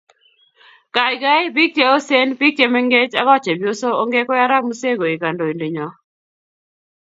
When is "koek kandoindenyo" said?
4.99-5.87